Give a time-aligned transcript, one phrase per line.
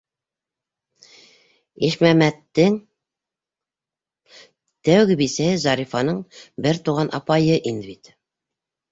[1.89, 2.77] Ишмәмәттең
[4.89, 6.17] тәүге бисәһе Зарифаның
[6.67, 8.11] бер туған апайы ине бит.